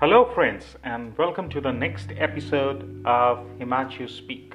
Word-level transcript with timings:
Hello, 0.00 0.30
friends, 0.32 0.76
and 0.84 1.18
welcome 1.18 1.48
to 1.50 1.60
the 1.60 1.72
next 1.72 2.12
episode 2.16 3.04
of 3.04 3.38
Himachu 3.58 4.08
Speak. 4.08 4.54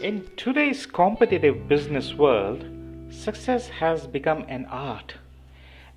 In 0.00 0.30
today's 0.36 0.86
competitive 0.86 1.66
business 1.66 2.14
world, 2.14 2.64
success 3.10 3.66
has 3.66 4.06
become 4.06 4.44
an 4.46 4.66
art, 4.66 5.14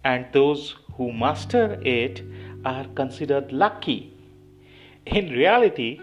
and 0.04 0.26
those 0.34 0.74
who 0.94 1.14
master 1.14 1.80
it 1.86 2.24
are 2.66 2.88
considered 2.96 3.52
lucky. 3.52 4.18
In 5.06 5.30
reality, 5.30 6.02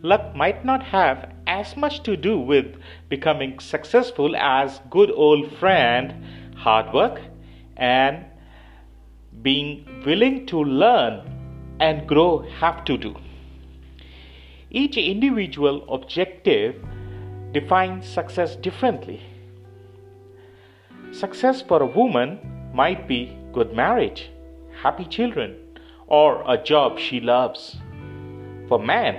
luck 0.00 0.34
might 0.34 0.64
not 0.64 0.82
have 0.82 1.30
as 1.46 1.76
much 1.76 2.02
to 2.04 2.16
do 2.16 2.38
with 2.38 2.74
becoming 3.10 3.58
successful 3.58 4.34
as 4.34 4.80
good 4.88 5.10
old 5.10 5.52
friend 5.58 6.24
hard 6.56 6.90
work 6.94 7.20
and 7.76 8.24
being 9.42 10.02
willing 10.06 10.46
to 10.46 10.64
learn 10.64 11.36
and 11.80 12.06
grow 12.06 12.44
have 12.60 12.84
to 12.84 12.96
do. 12.96 13.16
Each 14.70 14.96
individual 14.96 15.84
objective 15.92 16.76
defines 17.52 18.06
success 18.06 18.54
differently. 18.54 19.20
Success 21.10 21.60
for 21.60 21.82
a 21.82 21.86
woman 21.86 22.38
might 22.72 23.08
be 23.08 23.36
good 23.52 23.74
marriage, 23.74 24.30
happy 24.80 25.04
children, 25.04 25.56
or 26.06 26.44
a 26.46 26.56
job 26.56 26.98
she 26.98 27.18
loves. 27.18 27.78
For 28.68 28.78
man, 28.78 29.16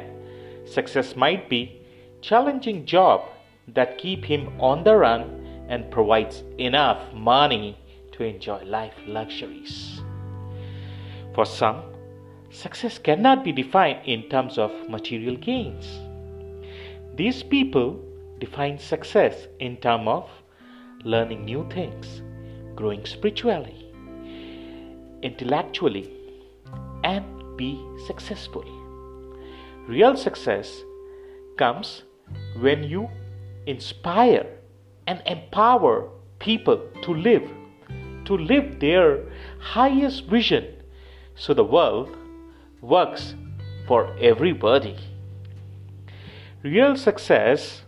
success 0.66 1.18
might 1.18 1.50
be 1.50 1.82
challenging 2.22 2.86
job 2.86 3.22
that 3.68 3.98
keep 3.98 4.24
him 4.24 4.48
on 4.62 4.84
the 4.86 4.96
run 4.96 5.66
and 5.68 5.91
provides 5.91 6.44
enough 6.58 7.13
money 7.13 7.78
to 8.13 8.24
enjoy 8.24 8.63
life 8.63 8.94
luxuries. 9.05 10.02
For 11.34 11.46
some, 11.46 11.84
success 12.52 12.98
cannot 12.98 13.44
be 13.44 13.52
defined 13.52 13.99
in 14.05 14.24
terms 14.30 14.57
of 14.57 14.71
material 14.90 15.35
gains. 15.38 15.99
These 17.16 17.44
people 17.44 17.99
define 18.40 18.77
success 18.77 19.48
in 19.60 19.77
terms 19.77 20.07
of 20.07 20.30
learning 21.04 21.46
new 21.46 21.68
things, 21.70 22.22
growing 22.76 23.05
spiritually, 23.05 23.91
intellectually, 25.22 26.12
and 27.04 27.26
be 27.57 27.79
successful. 28.05 28.66
Real 29.88 30.16
success 30.16 30.84
comes 31.57 32.04
when 32.60 32.84
you 32.84 33.10
inspire 33.66 34.46
and 35.07 35.22
empower 35.26 36.10
people 36.40 36.82
to 37.04 37.13
live, 37.13 37.49
to 38.26 38.38
live 38.38 38.79
their 38.79 39.24
highest 39.60 40.26
vision 40.26 40.66
so 41.35 41.54
the 41.54 41.63
world 41.63 42.16
works 42.82 43.35
for 43.87 44.15
everybody. 44.20 44.98
Real 46.63 46.96
success 46.96 47.84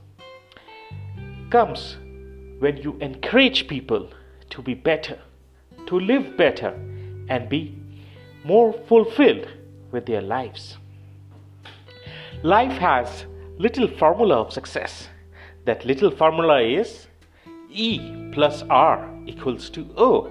comes 1.50 1.98
when 2.60 2.78
you 2.78 2.98
encourage 3.02 3.68
people 3.68 4.10
to 4.50 4.62
be 4.62 4.74
better, 4.74 5.20
to 5.88 6.00
live 6.00 6.38
better, 6.38 6.70
and 7.30 7.50
be 7.50 7.78
more 8.44 8.74
fulfilled 8.88 9.48
with 9.92 10.06
their 10.06 10.22
lives. 10.22 10.78
Life 12.44 12.74
has 12.74 13.26
little 13.58 13.88
formula 13.88 14.36
of 14.42 14.52
success. 14.52 15.08
That 15.66 15.86
little 15.86 16.12
formula 16.12 16.62
is 16.62 17.08
E 17.70 18.30
plus 18.32 18.64
R 18.70 19.10
equals 19.26 19.70
to 19.72 19.88
O. 19.96 20.30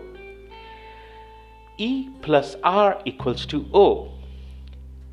E 1.78 2.08
plus 2.20 2.56
R 2.62 3.00
equals 3.04 3.46
to 3.46 3.66
O. 3.72 4.12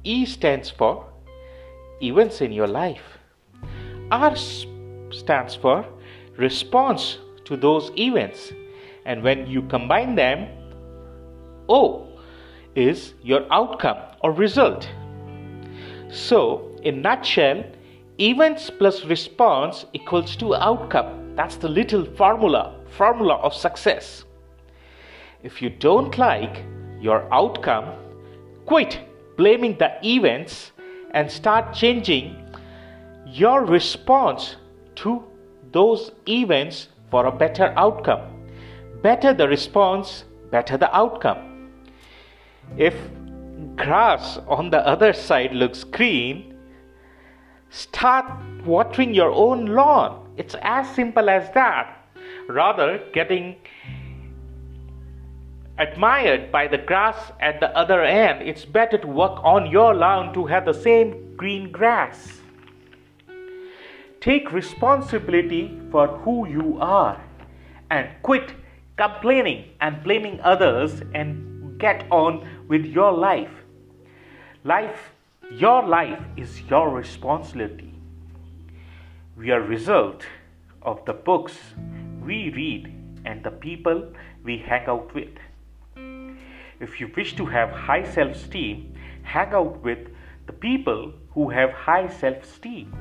E 0.03 0.25
stands 0.25 0.69
for 0.69 1.05
events 2.01 2.41
in 2.41 2.51
your 2.51 2.67
life. 2.67 3.17
R 4.11 4.35
stands 4.35 5.55
for 5.55 5.85
response 6.37 7.17
to 7.45 7.57
those 7.57 7.91
events. 7.97 8.53
And 9.05 9.23
when 9.23 9.47
you 9.47 9.63
combine 9.63 10.15
them, 10.15 10.47
O 11.67 12.07
is 12.75 13.13
your 13.21 13.45
outcome 13.51 13.97
or 14.21 14.31
result. 14.31 14.87
So, 16.09 16.75
in 16.83 17.01
nutshell, 17.01 17.63
events 18.19 18.69
plus 18.69 19.03
response 19.05 19.85
equals 19.93 20.35
to 20.37 20.55
outcome. 20.55 21.35
That's 21.35 21.57
the 21.57 21.69
little 21.69 22.05
formula, 22.05 22.75
formula 22.97 23.35
of 23.35 23.53
success. 23.53 24.23
If 25.43 25.61
you 25.61 25.69
don't 25.69 26.17
like 26.17 26.63
your 26.99 27.31
outcome, 27.33 27.93
quit 28.65 29.08
blaming 29.39 29.77
the 29.77 29.89
events 30.03 30.73
and 31.11 31.31
start 31.31 31.73
changing 31.73 32.25
your 33.25 33.63
response 33.63 34.57
to 34.95 35.23
those 35.71 36.11
events 36.27 36.89
for 37.09 37.25
a 37.27 37.31
better 37.31 37.73
outcome. 37.77 38.21
Better 39.01 39.33
the 39.33 39.47
response, 39.47 40.25
better 40.51 40.75
the 40.77 40.93
outcome. 40.93 41.71
If 42.77 42.95
grass 43.77 44.37
on 44.45 44.71
the 44.71 44.85
other 44.85 45.13
side 45.13 45.53
looks 45.53 45.85
green, 45.85 46.57
start 47.69 48.25
watering 48.65 49.13
your 49.13 49.31
own 49.31 49.67
lawn. 49.67 50.33
It's 50.35 50.55
as 50.61 50.93
simple 50.93 51.29
as 51.29 51.49
that. 51.53 51.95
Rather, 52.49 52.99
getting 53.13 53.55
admired 55.79 56.51
by 56.51 56.67
the 56.67 56.77
grass 56.77 57.31
at 57.39 57.59
the 57.61 57.75
other 57.75 58.03
end, 58.03 58.47
it's 58.47 58.65
better 58.65 58.97
to 58.97 59.07
work 59.07 59.39
on 59.43 59.71
your 59.71 59.95
lawn 59.95 60.33
to 60.33 60.45
have 60.45 60.65
the 60.65 60.73
same 60.73 61.35
green 61.37 61.71
grass. 61.71 62.41
Take 64.19 64.51
responsibility 64.51 65.79
for 65.89 66.07
who 66.07 66.45
you 66.47 66.77
are 66.81 67.23
and 67.89 68.09
quit 68.21 68.53
complaining 68.97 69.69
and 69.79 70.03
blaming 70.03 70.41
others 70.41 71.01
and 71.15 71.79
get 71.79 72.05
on 72.11 72.45
with 72.67 72.85
your 72.85 73.13
life. 73.13 73.51
Life, 74.65 75.11
your 75.49 75.87
life 75.87 76.21
is 76.35 76.61
your 76.63 76.89
responsibility. 76.89 77.93
We 79.37 79.51
are 79.51 79.61
result 79.61 80.25
of 80.81 81.05
the 81.05 81.13
books 81.13 81.57
we 82.21 82.49
read 82.49 82.93
and 83.23 83.41
the 83.41 83.51
people 83.51 84.11
we 84.43 84.57
hang 84.57 84.85
out 84.87 85.15
with. 85.15 85.29
If 86.79 87.01
you 87.01 87.11
wish 87.15 87.35
to 87.35 87.45
have 87.45 87.71
high 87.71 88.03
self 88.03 88.35
esteem, 88.35 88.93
hang 89.23 89.53
out 89.53 89.83
with 89.83 90.07
the 90.47 90.53
people 90.53 91.13
who 91.31 91.49
have 91.49 91.71
high 91.71 92.07
self 92.07 92.43
esteem. 92.43 92.93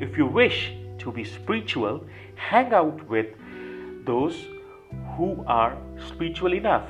If 0.00 0.16
you 0.16 0.26
wish 0.26 0.72
to 0.98 1.10
be 1.10 1.24
spiritual, 1.24 2.06
hang 2.36 2.72
out 2.72 3.08
with 3.08 3.26
those 4.04 4.36
who 5.16 5.44
are 5.48 5.76
spiritual 6.06 6.54
enough. 6.54 6.88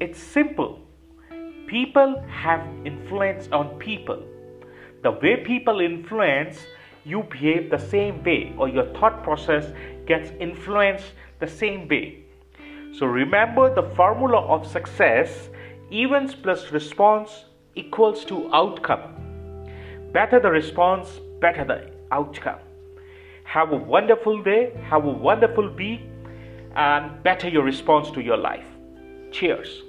It's 0.00 0.18
simple. 0.18 0.80
People 1.66 2.22
have 2.28 2.66
influence 2.86 3.48
on 3.52 3.78
people. 3.78 4.22
The 5.02 5.10
way 5.10 5.36
people 5.44 5.80
influence, 5.80 6.58
you 7.04 7.24
behave 7.30 7.70
the 7.70 7.78
same 7.78 8.22
way, 8.24 8.54
or 8.56 8.68
your 8.68 8.86
thought 8.94 9.22
process 9.22 9.72
gets 10.06 10.30
influenced 10.40 11.12
the 11.38 11.46
same 11.46 11.86
way. 11.86 12.24
So 12.98 13.06
remember 13.06 13.74
the 13.74 13.88
formula 13.96 14.38
of 14.38 14.66
success 14.66 15.48
events 15.90 16.34
plus 16.34 16.70
response 16.72 17.46
equals 17.74 18.24
to 18.26 18.52
outcome. 18.52 19.16
Better 20.12 20.38
the 20.38 20.50
response, 20.50 21.08
better 21.40 21.64
the 21.64 21.90
outcome. 22.10 22.58
Have 23.44 23.72
a 23.72 23.76
wonderful 23.76 24.42
day, 24.42 24.72
have 24.90 25.04
a 25.06 25.10
wonderful 25.10 25.74
week, 25.74 26.02
and 26.76 27.22
better 27.22 27.48
your 27.48 27.64
response 27.64 28.10
to 28.10 28.20
your 28.20 28.36
life. 28.36 28.66
Cheers. 29.30 29.82